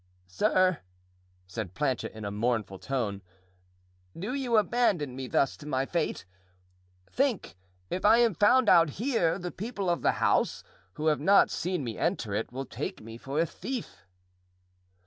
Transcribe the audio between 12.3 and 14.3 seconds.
it, will take me for a thief."